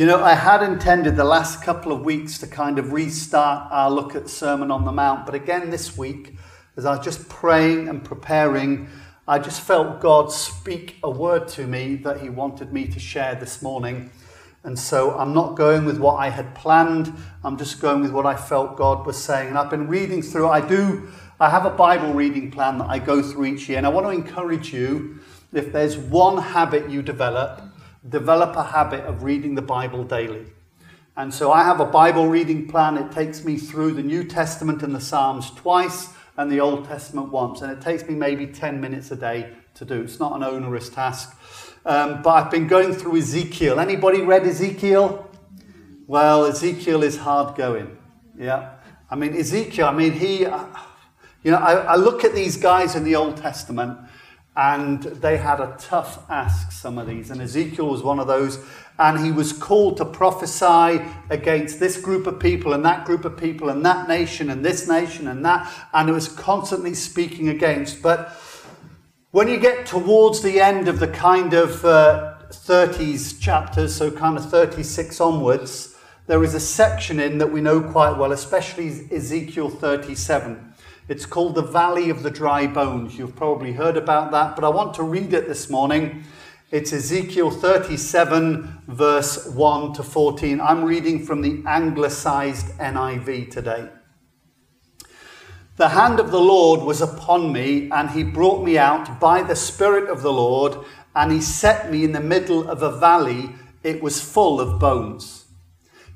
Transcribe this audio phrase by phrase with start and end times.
[0.00, 3.90] You know, I had intended the last couple of weeks to kind of restart our
[3.90, 6.36] look at Sermon on the Mount, but again this week,
[6.78, 8.88] as I was just praying and preparing,
[9.28, 13.34] I just felt God speak a word to me that He wanted me to share
[13.34, 14.10] this morning.
[14.64, 17.12] And so I'm not going with what I had planned,
[17.44, 19.48] I'm just going with what I felt God was saying.
[19.50, 23.00] And I've been reading through, I do, I have a Bible reading plan that I
[23.00, 25.18] go through each year, and I want to encourage you
[25.52, 27.69] if there's one habit you develop,
[28.08, 30.46] develop a habit of reading the Bible daily.
[31.16, 32.96] And so I have a Bible reading plan.
[32.96, 37.30] It takes me through the New Testament and the Psalms twice and the Old Testament
[37.30, 37.60] once.
[37.60, 40.00] And it takes me maybe 10 minutes a day to do.
[40.00, 41.36] It's not an onerous task.
[41.84, 43.80] Um, but I've been going through Ezekiel.
[43.80, 45.30] Anybody read Ezekiel?
[46.06, 47.96] Well, Ezekiel is hard going.
[48.38, 48.74] Yeah.
[49.10, 50.64] I mean, Ezekiel, I mean, he, uh,
[51.42, 53.98] you know, I, I look at these guys in the Old Testament
[54.60, 57.30] and they had a tough ask, some of these.
[57.30, 58.62] And Ezekiel was one of those.
[58.98, 63.38] And he was called to prophesy against this group of people and that group of
[63.38, 65.72] people and that nation and this nation and that.
[65.94, 68.02] And it was constantly speaking against.
[68.02, 68.36] But
[69.30, 74.36] when you get towards the end of the kind of uh, 30s chapters, so kind
[74.36, 79.70] of 36 onwards, there is a section in that we know quite well, especially Ezekiel
[79.70, 80.69] 37.
[81.10, 83.18] It's called the Valley of the Dry Bones.
[83.18, 86.22] You've probably heard about that, but I want to read it this morning.
[86.70, 90.60] It's Ezekiel 37, verse 1 to 14.
[90.60, 93.88] I'm reading from the anglicized NIV today.
[95.78, 99.56] The hand of the Lord was upon me, and he brought me out by the
[99.56, 100.76] Spirit of the Lord,
[101.16, 103.56] and he set me in the middle of a valley.
[103.82, 105.46] It was full of bones.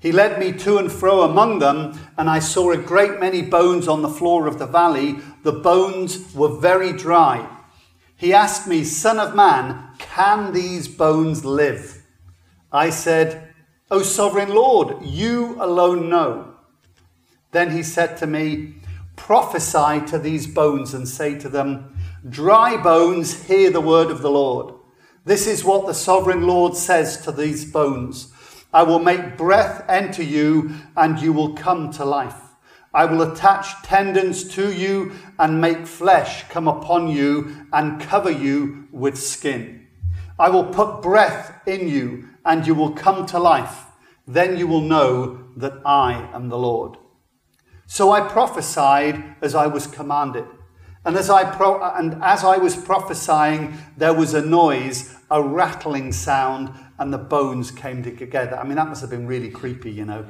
[0.04, 3.88] He led me to and fro among them, and I saw a great many bones
[3.88, 5.16] on the floor of the valley.
[5.44, 7.48] The bones were very dry.
[8.14, 12.02] He asked me, Son of man, can these bones live?
[12.70, 13.54] I said,
[13.90, 16.52] O sovereign Lord, you alone know.
[17.52, 18.74] Then he said to me,
[19.16, 21.98] Prophesy to these bones and say to them,
[22.28, 24.74] Dry bones, hear the word of the Lord.
[25.24, 28.33] This is what the sovereign Lord says to these bones.
[28.74, 32.40] I will make breath enter you, and you will come to life.
[32.92, 38.88] I will attach tendons to you and make flesh come upon you and cover you
[38.90, 39.86] with skin.
[40.38, 43.86] I will put breath in you, and you will come to life.
[44.26, 46.96] Then you will know that I am the Lord.
[47.86, 50.46] So I prophesied as I was commanded.
[51.04, 56.12] And as I, pro- and as I was prophesying, there was a noise, a rattling
[56.12, 58.56] sound, and the bones came together.
[58.56, 60.24] I mean, that must have been really creepy, you know.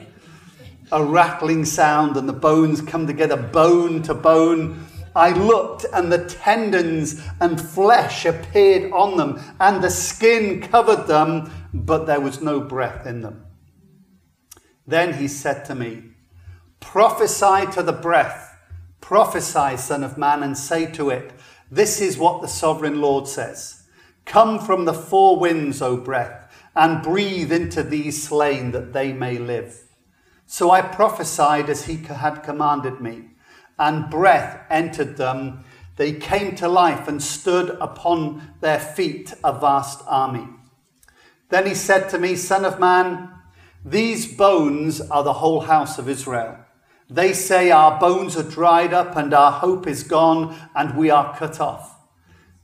[0.93, 4.87] A rattling sound and the bones come together, bone to bone.
[5.17, 11.51] I looked, and the tendons and flesh appeared on them, and the skin covered them,
[11.73, 13.47] but there was no breath in them.
[14.87, 16.03] Then he said to me,
[16.81, 18.59] Prophesy to the breath,
[19.01, 21.33] prophesy, Son of Man, and say to it,
[21.71, 23.85] This is what the sovereign Lord says
[24.25, 26.44] Come from the four winds, O breath
[26.77, 29.83] and breathe into these slain that they may live.
[30.47, 33.31] So I prophesied as he had commanded me,
[33.79, 35.65] and breath entered them.
[35.97, 40.49] They came to life and stood upon their feet, a vast army.
[41.49, 43.31] Then he said to me, Son of man,
[43.85, 46.59] these bones are the whole house of Israel.
[47.09, 51.37] They say, Our bones are dried up, and our hope is gone, and we are
[51.37, 51.94] cut off.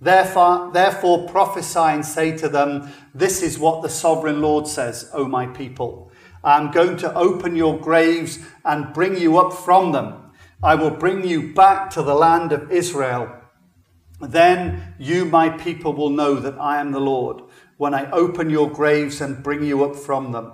[0.00, 5.26] Therefore, therefore prophesy and say to them, This is what the sovereign Lord says, O
[5.26, 6.10] my people.
[6.42, 10.32] I am going to open your graves and bring you up from them.
[10.62, 13.30] I will bring you back to the land of Israel.
[14.20, 17.42] Then you, my people, will know that I am the Lord
[17.76, 20.52] when I open your graves and bring you up from them.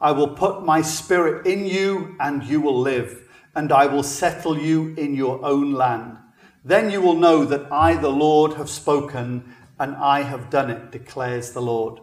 [0.00, 4.58] I will put my spirit in you and you will live, and I will settle
[4.58, 6.18] you in your own land.
[6.64, 10.92] Then you will know that I, the Lord, have spoken and I have done it,
[10.92, 12.00] declares the Lord.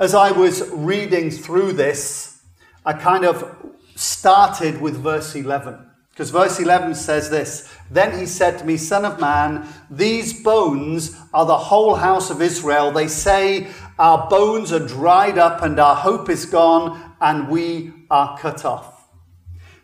[0.00, 2.42] As I was reading through this,
[2.86, 5.86] I kind of started with verse 11.
[6.10, 11.16] Because verse 11 says this Then he said to me, Son of man, these bones
[11.34, 12.90] are the whole house of Israel.
[12.90, 18.38] They say, Our bones are dried up and our hope is gone and we are
[18.38, 19.08] cut off.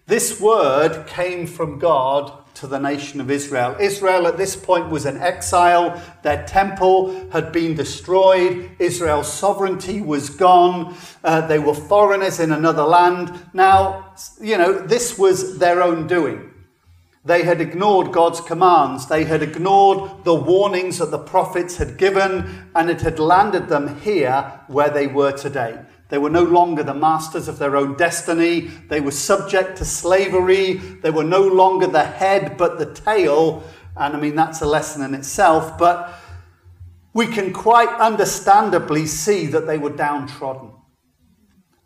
[0.06, 3.76] This word came from God to the nation of Israel.
[3.78, 6.00] Israel at this point was in exile.
[6.22, 8.70] Their temple had been destroyed.
[8.78, 10.96] Israel's sovereignty was gone.
[11.22, 13.38] Uh, they were foreigners in another land.
[13.52, 16.50] Now, you know, this was their own doing.
[17.22, 19.08] They had ignored God's commands.
[19.08, 24.00] They had ignored the warnings that the prophets had given, and it had landed them
[24.00, 25.78] here where they were today.
[26.09, 28.61] They were no longer the masters of their own destiny.
[28.89, 30.75] They were subject to slavery.
[30.75, 33.62] They were no longer the head, but the tail.
[33.97, 35.79] And I mean, that's a lesson in itself.
[35.79, 36.15] But
[37.15, 40.73] we can quite understandably see that they were downtrodden.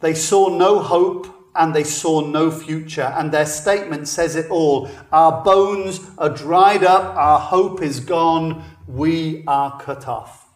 [0.01, 3.13] They saw no hope and they saw no future.
[3.17, 4.89] And their statement says it all.
[5.13, 10.47] Our bones are dried up, our hope is gone, we are cut off.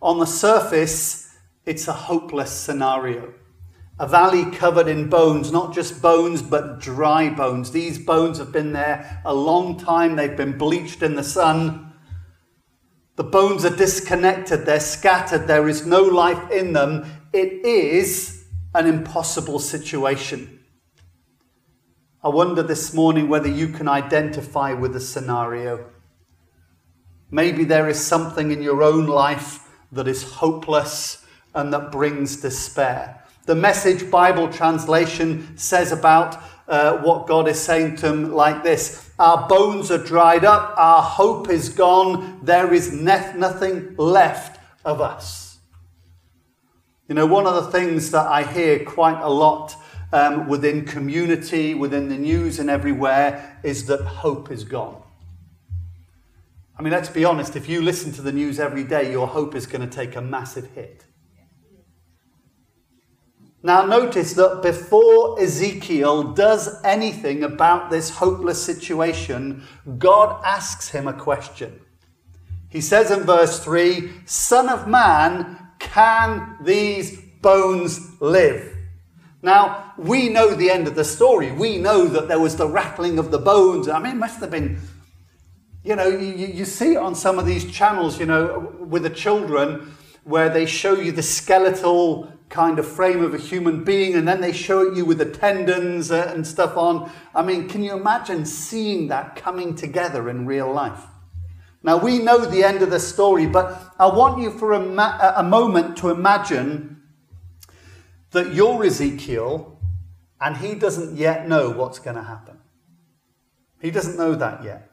[0.00, 1.29] On the surface,
[1.66, 3.34] it's a hopeless scenario.
[3.98, 7.70] A valley covered in bones, not just bones, but dry bones.
[7.70, 11.92] These bones have been there a long time, they've been bleached in the sun.
[13.16, 17.04] The bones are disconnected, they're scattered, there is no life in them.
[17.34, 20.60] It is an impossible situation.
[22.24, 25.90] I wonder this morning whether you can identify with the scenario.
[27.30, 31.19] Maybe there is something in your own life that is hopeless
[31.54, 33.24] and that brings despair.
[33.46, 39.10] The Message Bible translation says about uh, what God is saying to them like this
[39.18, 45.00] Our bones are dried up, our hope is gone, there is ne- nothing left of
[45.00, 45.58] us.
[47.08, 49.74] You know, one of the things that I hear quite a lot
[50.12, 55.02] um, within community, within the news, and everywhere is that hope is gone.
[56.78, 59.54] I mean, let's be honest, if you listen to the news every day, your hope
[59.54, 61.04] is going to take a massive hit.
[63.62, 69.64] Now, notice that before Ezekiel does anything about this hopeless situation,
[69.98, 71.80] God asks him a question.
[72.70, 78.76] He says in verse 3 Son of man, can these bones live?
[79.42, 81.52] Now, we know the end of the story.
[81.52, 83.88] We know that there was the rattling of the bones.
[83.88, 84.78] I mean, it must have been,
[85.82, 89.10] you know, you, you see it on some of these channels, you know, with the
[89.10, 94.26] children, where they show you the skeletal kind of frame of a human being and
[94.26, 97.10] then they show it you with the tendons uh, and stuff on.
[97.34, 101.04] I mean, can you imagine seeing that coming together in real life?
[101.82, 105.32] Now, we know the end of the story, but I want you for a, ma-
[105.36, 107.02] a moment to imagine
[108.32, 109.80] that you're Ezekiel
[110.40, 112.58] and he doesn't yet know what's going to happen.
[113.80, 114.90] He doesn't know that yet.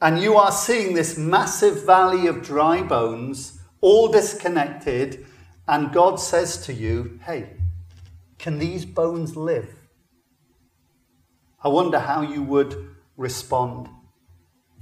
[0.00, 5.24] And you are seeing this massive valley of dry bones, all disconnected,
[5.66, 7.48] and God says to you, Hey,
[8.38, 9.74] can these bones live?
[11.62, 13.88] I wonder how you would respond.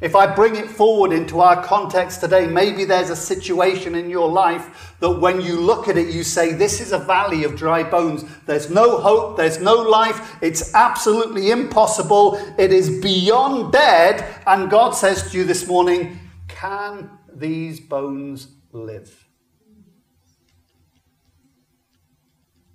[0.01, 4.29] If I bring it forward into our context today, maybe there's a situation in your
[4.29, 7.85] life that when you look at it, you say, This is a valley of dry
[7.85, 8.25] bones.
[8.47, 14.27] There's no hope, there's no life, it's absolutely impossible, it is beyond dead.
[14.45, 16.19] And God says to you this morning,
[16.49, 19.22] Can these bones live?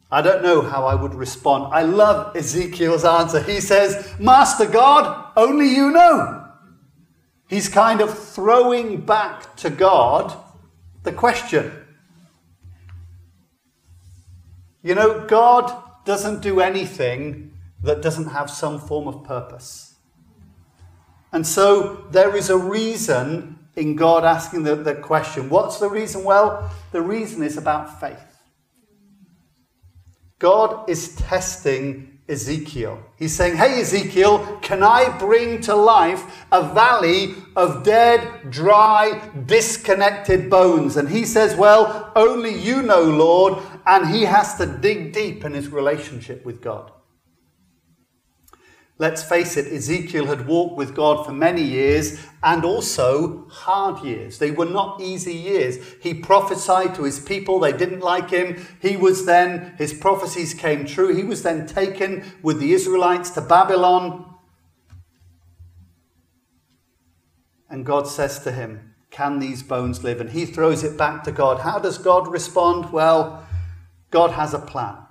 [0.10, 1.74] I don't know how I would respond.
[1.74, 3.42] I love Ezekiel's answer.
[3.42, 6.46] He says, Master God, only you know.
[7.50, 10.34] He's kind of throwing back to God
[11.04, 11.72] the question.
[14.82, 19.96] You know, God doesn't do anything that doesn't have some form of purpose.
[21.34, 25.50] And so there is a reason in God asking the, the question.
[25.50, 26.24] What's the reason?
[26.24, 28.37] Well, the reason is about faith.
[30.40, 33.02] God is testing Ezekiel.
[33.16, 40.50] He's saying, Hey, Ezekiel, can I bring to life a valley of dead, dry, disconnected
[40.50, 40.98] bones?
[40.98, 43.64] And he says, Well, only you know, Lord.
[43.86, 46.92] And he has to dig deep in his relationship with God.
[49.00, 54.40] Let's face it, Ezekiel had walked with God for many years and also hard years.
[54.40, 55.78] They were not easy years.
[56.02, 58.66] He prophesied to his people, they didn't like him.
[58.82, 61.14] He was then, his prophecies came true.
[61.14, 64.34] He was then taken with the Israelites to Babylon.
[67.70, 70.20] And God says to him, Can these bones live?
[70.20, 71.60] And he throws it back to God.
[71.60, 72.92] How does God respond?
[72.92, 73.46] Well,
[74.10, 75.07] God has a plan.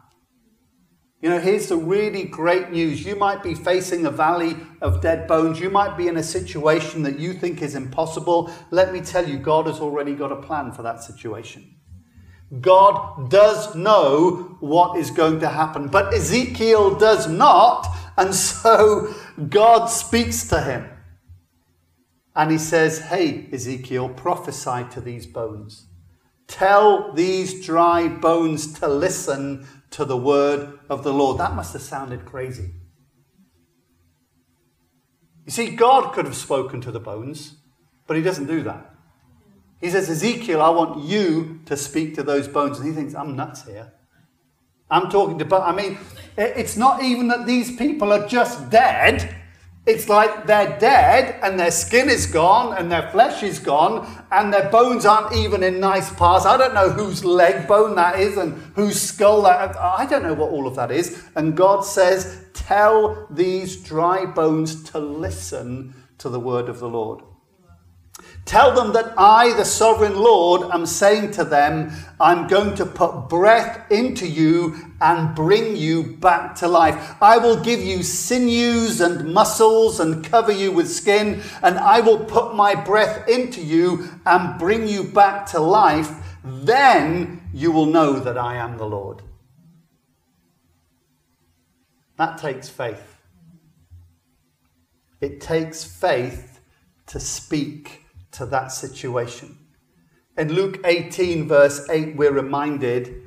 [1.26, 3.04] You know, here's the really great news.
[3.04, 5.59] You might be facing a valley of dead bones.
[5.59, 8.49] You might be in a situation that you think is impossible.
[8.71, 11.75] Let me tell you, God has already got a plan for that situation.
[12.61, 17.88] God does know what is going to happen, but Ezekiel does not.
[18.16, 19.12] And so
[19.49, 20.88] God speaks to him.
[22.37, 25.88] And he says, Hey, Ezekiel, prophesy to these bones.
[26.47, 31.38] Tell these dry bones to listen to the word of the Lord.
[31.38, 32.73] That must have sounded crazy.
[35.45, 37.57] You see, God could have spoken to the bones,
[38.07, 38.95] but he doesn't do that.
[39.81, 42.79] He says, Ezekiel, I want you to speak to those bones.
[42.79, 43.93] And he thinks, I'm nuts here.
[44.91, 45.99] I'm talking to, but I mean,
[46.37, 49.35] it's not even that these people are just dead.
[49.87, 54.52] It's like they're dead and their skin is gone and their flesh is gone and
[54.52, 56.45] their bones aren't even in nice parts.
[56.45, 60.35] I don't know whose leg bone that is and whose skull that I don't know
[60.35, 61.23] what all of that is.
[61.37, 67.23] And God says, Tell these dry bones to listen to the word of the Lord.
[68.47, 73.29] Tell them that I, the sovereign Lord, am saying to them, I'm going to put
[73.29, 77.21] breath into you and bring you back to life.
[77.21, 82.25] I will give you sinews and muscles and cover you with skin, and I will
[82.25, 86.38] put my breath into you and bring you back to life.
[86.45, 89.23] Then you will know that I am the Lord.
[92.17, 93.17] That takes faith.
[95.21, 96.61] It takes faith
[97.09, 98.06] to speak
[98.37, 99.59] to that situation.
[100.37, 103.23] In Luke 18, verse 8, we're reminded,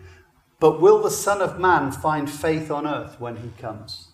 [0.59, 4.09] But will the Son of Man find faith on earth when he comes?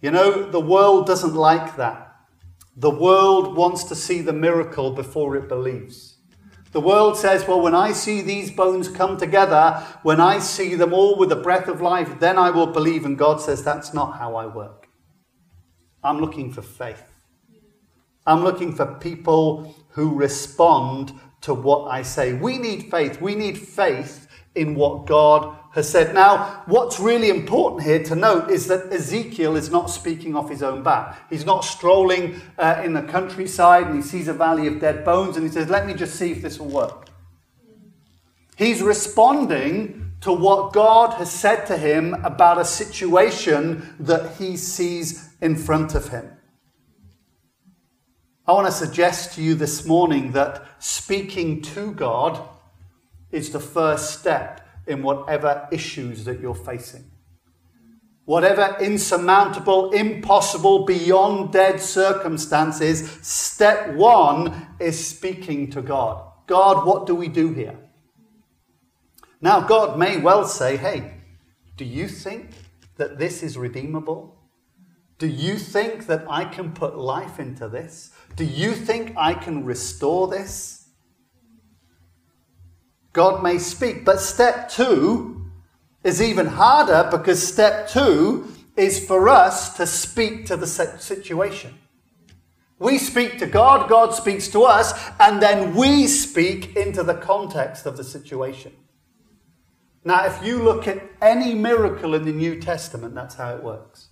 [0.00, 2.16] You know, the world doesn't like that.
[2.76, 6.16] The world wants to see the miracle before it believes.
[6.72, 10.94] The world says, well, when I see these bones come together, when I see them
[10.94, 13.04] all with the breath of life, then I will believe.
[13.04, 14.88] And God says, that's not how I work.
[16.02, 17.11] I'm looking for faith.
[18.26, 21.12] I'm looking for people who respond
[21.42, 22.34] to what I say.
[22.34, 23.20] We need faith.
[23.20, 26.14] We need faith in what God has said.
[26.14, 30.62] Now, what's really important here to note is that Ezekiel is not speaking off his
[30.62, 31.18] own bat.
[31.30, 35.36] He's not strolling uh, in the countryside and he sees a valley of dead bones
[35.36, 37.08] and he says, Let me just see if this will work.
[38.56, 45.30] He's responding to what God has said to him about a situation that he sees
[45.40, 46.30] in front of him.
[48.44, 52.40] I want to suggest to you this morning that speaking to God
[53.30, 57.04] is the first step in whatever issues that you're facing.
[58.24, 66.24] Whatever insurmountable, impossible, beyond dead circumstances, step one is speaking to God.
[66.48, 67.78] God, what do we do here?
[69.40, 71.14] Now, God may well say, hey,
[71.76, 72.50] do you think
[72.96, 74.36] that this is redeemable?
[75.18, 78.10] Do you think that I can put life into this?
[78.36, 80.88] Do you think I can restore this?
[83.12, 85.44] God may speak, but step two
[86.02, 91.78] is even harder because step two is for us to speak to the situation.
[92.78, 97.86] We speak to God, God speaks to us, and then we speak into the context
[97.86, 98.72] of the situation.
[100.04, 104.08] Now, if you look at any miracle in the New Testament, that's how it works.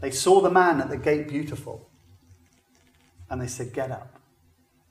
[0.00, 1.89] They saw the man at the gate beautiful
[3.30, 4.20] and they said, Get up.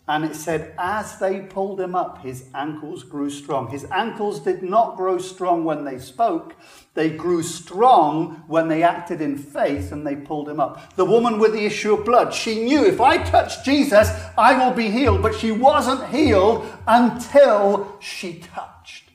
[0.10, 3.70] And it said, as they pulled him up, his ankles grew strong.
[3.70, 6.56] His ankles did not grow strong when they spoke.
[6.96, 10.96] They grew strong when they acted in faith and they pulled him up.
[10.96, 14.74] The woman with the issue of blood, she knew if I touch Jesus, I will
[14.74, 15.22] be healed.
[15.22, 19.12] But she wasn't healed until she touched.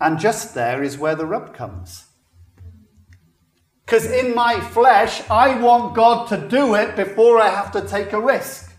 [0.00, 2.05] And just there is where the rub comes.
[3.86, 8.12] Because in my flesh, I want God to do it before I have to take
[8.12, 8.72] a risk.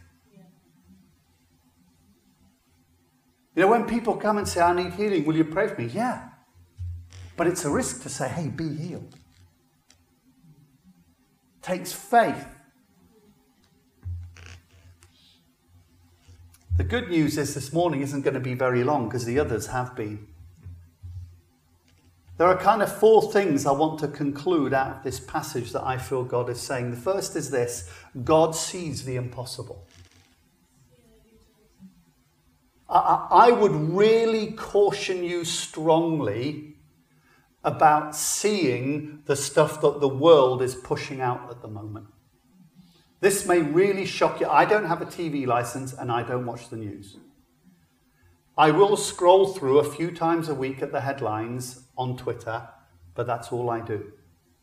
[3.55, 5.87] You know, when people come and say, I need healing, will you pray for me?
[5.87, 6.27] Yeah.
[7.37, 9.15] But it's a risk to say, hey, be healed.
[11.55, 12.45] It takes faith.
[16.75, 19.67] The good news is this morning isn't going to be very long because the others
[19.67, 20.27] have been.
[22.37, 25.83] There are kind of four things I want to conclude out of this passage that
[25.83, 26.91] I feel God is saying.
[26.91, 27.89] The first is this
[28.23, 29.87] God sees the impossible.
[32.87, 36.75] I, I would really caution you strongly
[37.63, 42.05] about seeing the stuff that the world is pushing out at the moment.
[43.19, 44.47] This may really shock you.
[44.47, 47.17] I don't have a TV license and I don't watch the news.
[48.57, 52.67] I will scroll through a few times a week at the headlines on Twitter,
[53.13, 54.11] but that's all I do.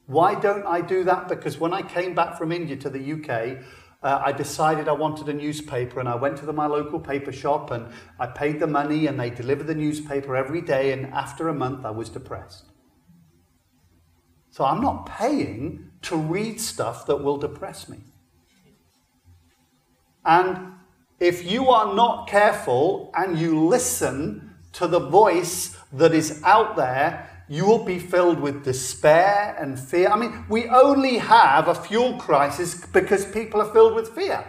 [0.06, 1.28] Why don't I do that?
[1.28, 3.64] Because when I came back from India to the UK,
[4.02, 7.32] uh, I decided I wanted a newspaper and I went to the, my local paper
[7.32, 7.86] shop and
[8.18, 10.92] I paid the money and they delivered the newspaper every day.
[10.92, 12.64] And after a month, I was depressed.
[14.50, 18.00] So I'm not paying to read stuff that will depress me.
[20.24, 20.74] And
[21.25, 27.31] if you are not careful and you listen to the voice that is out there,
[27.49, 30.09] you will be filled with despair and fear.
[30.09, 34.45] I mean, we only have a fuel crisis because people are filled with fear.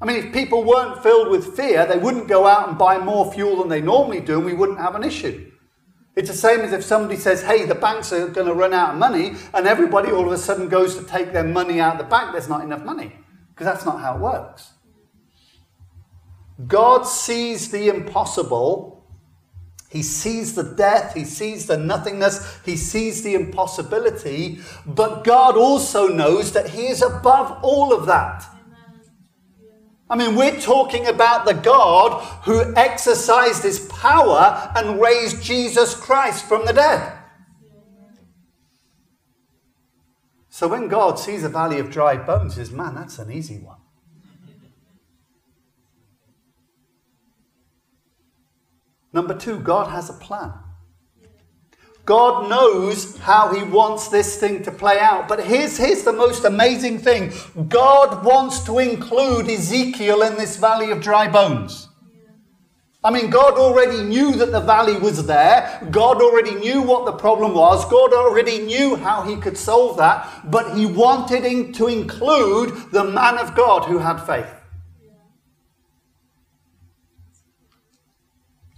[0.00, 3.32] I mean, if people weren't filled with fear, they wouldn't go out and buy more
[3.32, 5.50] fuel than they normally do, and we wouldn't have an issue.
[6.14, 8.92] It's the same as if somebody says, hey, the banks are going to run out
[8.92, 11.98] of money, and everybody all of a sudden goes to take their money out of
[11.98, 12.30] the bank.
[12.32, 13.16] There's not enough money,
[13.50, 14.72] because that's not how it works.
[16.66, 18.92] God sees the impossible.
[19.90, 26.08] He sees the death, he sees the nothingness, he sees the impossibility, but God also
[26.08, 28.42] knows that he is above all of that.
[30.08, 36.46] I mean, we're talking about the God who exercised his power and raised Jesus Christ
[36.46, 37.18] from the dead.
[40.48, 43.58] So when God sees a valley of dry bones, he says, Man, that's an easy
[43.58, 43.81] one.
[49.12, 50.52] Number two, God has a plan.
[52.04, 55.28] God knows how He wants this thing to play out.
[55.28, 57.32] But here's, here's the most amazing thing
[57.68, 61.88] God wants to include Ezekiel in this valley of dry bones.
[63.04, 65.86] I mean, God already knew that the valley was there.
[65.90, 67.84] God already knew what the problem was.
[67.90, 70.50] God already knew how He could solve that.
[70.50, 74.61] But He wanted to include the man of God who had faith.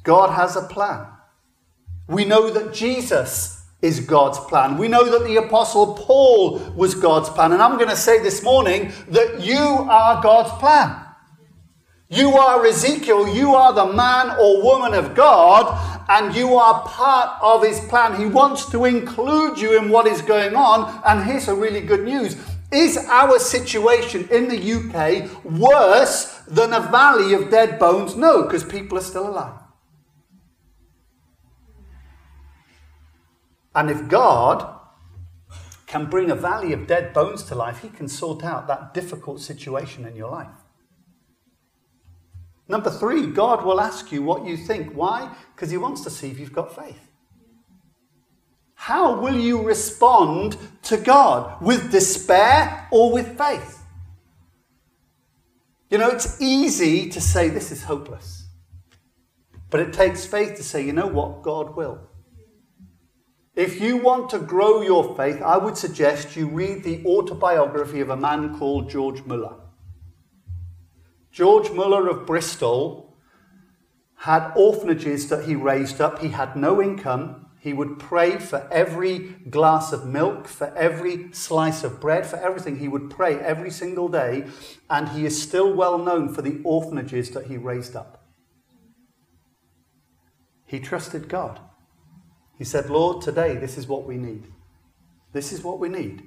[0.05, 1.07] God has a plan.
[2.09, 4.79] We know that Jesus is God's plan.
[4.79, 7.53] We know that the Apostle Paul was God's plan.
[7.53, 11.01] And I'm going to say this morning that you are God's plan.
[12.09, 13.35] You are Ezekiel.
[13.35, 18.21] You are the man or woman of God, and you are part of his plan.
[18.21, 21.03] He wants to include you in what is going on.
[21.07, 22.37] And here's a really good news.
[22.71, 28.17] Is our situation in the UK worse than a valley of dead bones?
[28.17, 29.64] No, because people are still alive.
[33.75, 34.81] And if God
[35.87, 39.41] can bring a valley of dead bones to life, He can sort out that difficult
[39.41, 40.49] situation in your life.
[42.69, 44.93] Number three, God will ask you what you think.
[44.93, 45.35] Why?
[45.55, 47.09] Because He wants to see if you've got faith.
[48.75, 51.61] How will you respond to God?
[51.63, 53.83] With despair or with faith?
[55.91, 58.47] You know, it's easy to say this is hopeless.
[59.71, 61.43] But it takes faith to say, you know what?
[61.43, 62.01] God will.
[63.57, 68.11] If you want to grow your faith, I would suggest you read the autobiography of
[68.11, 69.55] a man called George Muller.
[71.31, 73.17] George Muller of Bristol
[74.17, 76.19] had orphanages that he raised up.
[76.19, 77.47] He had no income.
[77.61, 82.79] He would pray for every glass of milk, for every slice of bread, for everything.
[82.79, 84.47] He would pray every single day,
[84.91, 88.25] and he is still well known for the orphanages that he raised up.
[90.67, 91.61] He trusted God.
[92.59, 94.47] He said, Lord, today this is what we need.
[95.33, 96.27] This is what we need.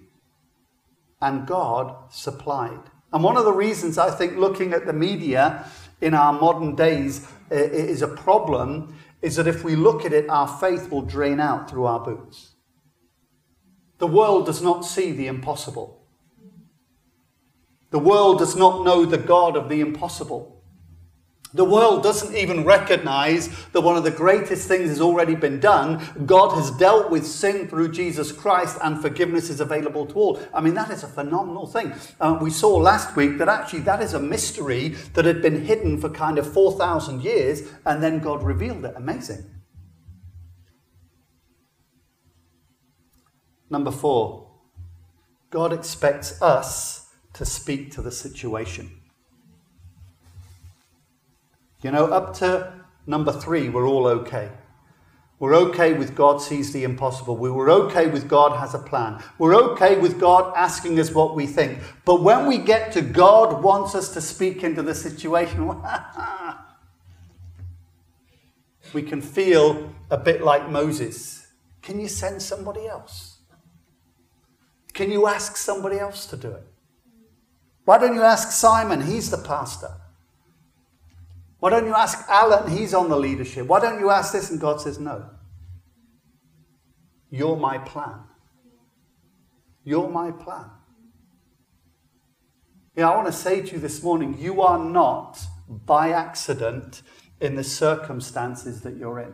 [1.21, 2.79] And God supplied.
[3.13, 5.65] And one of the reasons I think looking at the media
[6.01, 10.29] in our modern days eh, is a problem is that if we look at it,
[10.29, 12.53] our faith will drain out through our boots.
[13.97, 16.05] The world does not see the impossible.
[17.89, 20.56] The world does not know the God of the impossible.
[21.57, 26.07] The world doesn't even recognize that one of the greatest things has already been done.
[26.27, 30.39] God has dealt with sin through Jesus Christ and forgiveness is available to all.
[30.53, 31.93] I mean, that is a phenomenal thing.
[32.19, 35.99] Uh, we saw last week that actually that is a mystery that had been hidden
[35.99, 38.93] for kind of 4,000 years and then God revealed it.
[38.95, 39.43] Amazing.
[43.67, 44.51] Number four,
[45.49, 48.96] God expects us to speak to the situation.
[51.81, 52.73] You know, up to
[53.05, 54.49] number three, we're all okay.
[55.39, 57.37] We're okay with God sees the impossible.
[57.37, 59.21] We were okay with God has a plan.
[59.37, 61.77] We're okay with God asking us what we think.
[62.05, 65.67] But when we get to God wants us to speak into the situation,
[68.93, 71.45] we can feel a bit like Moses.
[71.83, 73.37] Can you send somebody else?
[74.93, 76.65] Can you ask somebody else to do it?
[77.85, 79.03] Why don't you ask Simon?
[79.03, 79.91] He's the pastor.
[81.59, 82.69] Why don't you ask Alan?
[82.71, 83.67] He's on the leadership.
[83.67, 84.51] Why don't you ask this?
[84.51, 85.29] And God says, No.
[87.29, 88.19] You're my plan.
[89.83, 90.69] You're my plan.
[92.95, 97.03] Know, I want to say to you this morning you are not by accident
[97.39, 99.33] in the circumstances that you're in.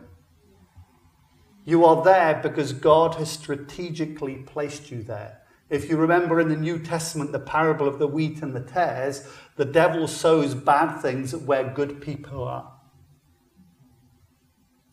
[1.64, 5.40] You are there because God has strategically placed you there.
[5.70, 9.28] If you remember in the New Testament the parable of the wheat and the tares,
[9.56, 12.72] the devil sows bad things where good people are.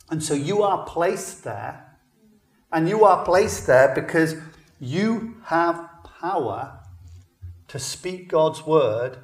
[0.10, 1.88] And so you are placed there
[2.72, 4.36] And you are placed there because
[4.80, 5.90] you have
[6.22, 6.80] power
[7.68, 9.18] to speak God's word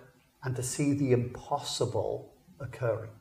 [0.44, 3.12] and to see the impossible occurring.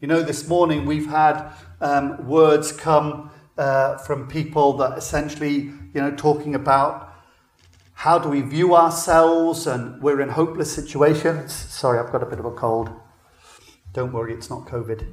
[0.00, 6.00] You know, this morning we've had um, words come uh, from people that essentially, you
[6.00, 7.14] know, talking about
[7.94, 11.52] how do we view ourselves and we're in hopeless situations.
[11.52, 12.90] Sorry, I've got a bit of a cold.
[13.94, 15.10] Don't worry, it's not COVID.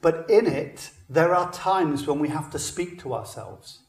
[0.00, 3.80] But in it, there are times when we have to speak to ourselves.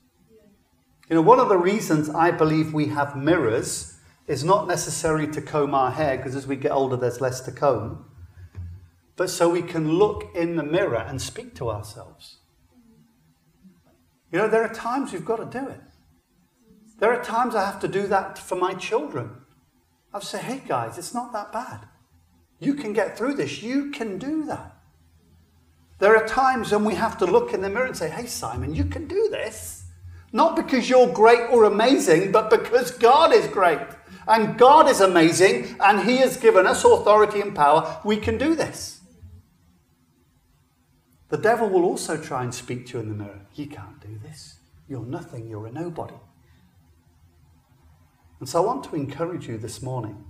[1.10, 5.42] You know, one of the reasons I believe we have mirrors is not necessarily to
[5.42, 8.06] comb our hair, because as we get older, there's less to comb,
[9.16, 12.38] but so we can look in the mirror and speak to ourselves.
[14.32, 15.82] You know, there are times we've got to do it.
[17.00, 19.32] There are times I have to do that for my children.
[20.14, 21.88] I say, hey guys, it's not that bad.
[22.60, 23.62] You can get through this.
[23.62, 24.76] You can do that.
[26.00, 28.74] There are times when we have to look in the mirror and say, hey, Simon,
[28.76, 29.86] you can do this.
[30.34, 33.80] Not because you're great or amazing, but because God is great.
[34.28, 38.02] And God is amazing, and He has given us authority and power.
[38.04, 38.95] We can do this.
[41.30, 43.46] The devil will also try and speak to you in the mirror.
[43.56, 44.60] You can't do this.
[44.88, 45.48] You're nothing.
[45.48, 46.16] You're a nobody.
[48.40, 50.24] And so I want to encourage you this morning.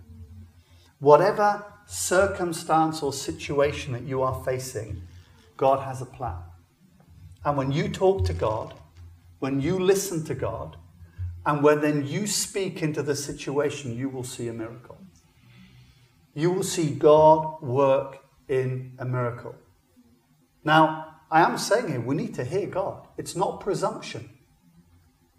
[1.00, 5.04] Whatever circumstance or situation that you are facing,
[5.58, 6.38] God has a plan.
[7.44, 8.74] And when you talk to God,
[9.40, 10.78] when you listen to God,
[11.46, 14.98] and when then you speak into the situation, you will see a miracle.
[16.34, 19.56] You will see God work in a miracle.
[20.65, 23.08] Now, I am saying here, we need to hear God.
[23.17, 24.30] It's not presumption.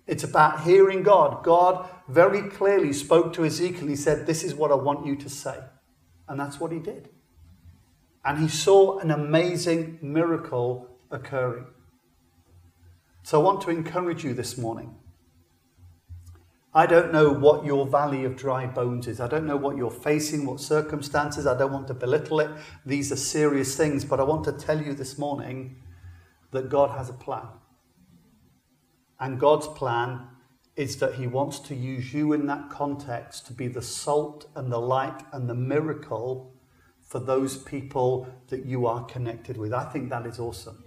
[0.07, 1.43] It's about hearing God.
[1.43, 3.89] God very clearly spoke to Ezekiel.
[3.89, 5.59] He said, This is what I want you to say.
[6.29, 7.09] And that's what he did.
[8.25, 11.67] And he saw an amazing miracle occurring.
[13.25, 14.95] So I want to encourage you this morning.
[16.77, 19.19] I don't know what your valley of dry bones is.
[19.19, 21.47] I don't know what you're facing, what circumstances.
[21.47, 22.51] I don't want to belittle it.
[22.85, 24.05] These are serious things.
[24.05, 25.77] But I want to tell you this morning
[26.51, 27.47] that God has a plan.
[29.19, 30.27] And God's plan
[30.77, 34.71] is that He wants to use you in that context to be the salt and
[34.71, 36.53] the light and the miracle
[37.01, 39.73] for those people that you are connected with.
[39.73, 40.85] I think that is awesome.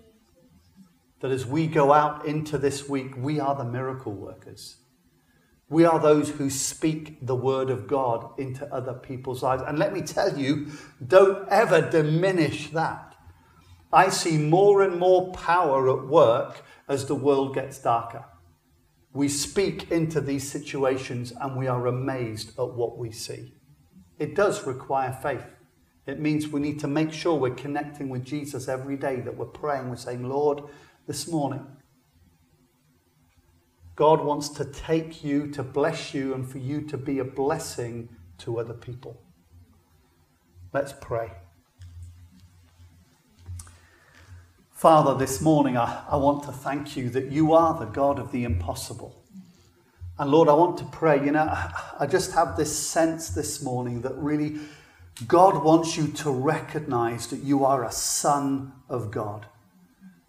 [1.22, 4.76] That as we go out into this week, we are the miracle workers.
[5.70, 9.64] We are those who speak the word of God into other people's lives.
[9.66, 10.68] And let me tell you,
[11.06, 13.16] don't ever diminish that.
[13.94, 18.26] I see more and more power at work as the world gets darker.
[19.14, 23.54] We speak into these situations and we are amazed at what we see.
[24.18, 25.46] It does require faith.
[26.06, 29.46] It means we need to make sure we're connecting with Jesus every day, that we're
[29.46, 30.64] praying, we're saying, Lord,
[31.08, 31.66] this morning,
[34.00, 38.08] God wants to take you, to bless you, and for you to be a blessing
[38.38, 39.22] to other people.
[40.72, 41.34] Let's pray.
[44.72, 48.32] Father, this morning I, I want to thank you that you are the God of
[48.32, 49.22] the impossible.
[50.18, 51.22] And Lord, I want to pray.
[51.22, 51.54] You know,
[52.00, 54.60] I just have this sense this morning that really
[55.28, 59.46] God wants you to recognize that you are a son of God.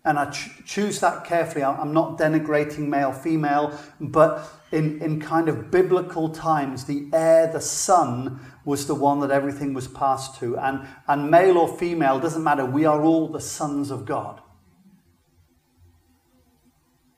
[0.05, 1.63] And I ch- choose that carefully.
[1.63, 7.61] I'm not denigrating male, female, but in, in kind of biblical times, the heir, the
[7.61, 10.57] son, was the one that everything was passed to.
[10.57, 12.65] And, and male or female, doesn't matter.
[12.65, 14.41] We are all the sons of God.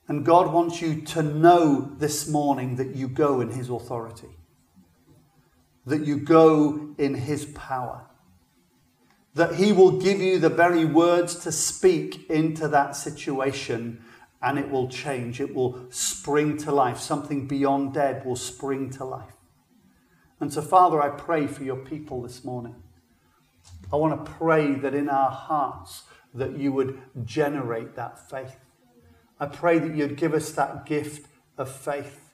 [0.09, 4.29] And God wants you to know this morning that you go in His authority,
[5.87, 8.07] that you go in His power,
[9.35, 14.03] that He will give you the very words to speak into that situation
[14.43, 15.41] and it will change.
[15.41, 16.99] It will spring to life.
[16.99, 19.37] Something beyond dead will spring to life.
[20.41, 22.75] And so, Father, I pray for your people this morning.
[23.93, 26.03] I want to pray that in our hearts
[26.35, 28.57] that you would generate that faith.
[29.39, 32.32] I pray that you'd give us that gift of faith.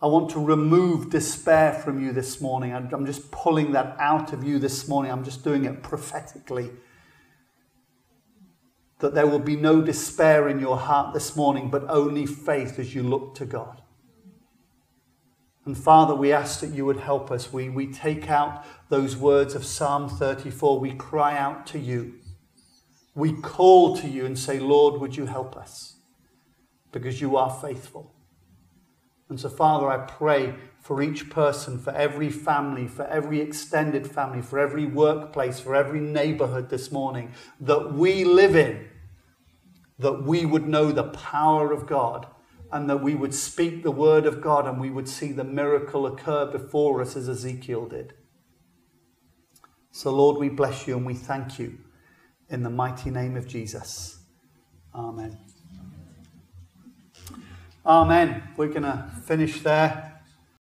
[0.00, 2.74] I want to remove despair from you this morning.
[2.74, 5.10] I'm just pulling that out of you this morning.
[5.10, 6.70] I'm just doing it prophetically.
[8.98, 12.94] That there will be no despair in your heart this morning, but only faith as
[12.94, 13.80] you look to God.
[15.64, 17.52] And Father, we ask that you would help us.
[17.52, 20.78] We, we take out those words of Psalm 34.
[20.78, 22.20] We cry out to you.
[23.14, 25.96] We call to you and say, Lord, would you help us?
[26.92, 28.15] Because you are faithful.
[29.28, 34.40] And so, Father, I pray for each person, for every family, for every extended family,
[34.40, 38.88] for every workplace, for every neighborhood this morning that we live in,
[39.98, 42.26] that we would know the power of God
[42.70, 46.06] and that we would speak the word of God and we would see the miracle
[46.06, 48.14] occur before us as Ezekiel did.
[49.90, 51.78] So, Lord, we bless you and we thank you
[52.48, 54.18] in the mighty name of Jesus.
[54.94, 55.45] Amen.
[57.86, 58.42] Amen.
[58.56, 60.15] We're going to finish there.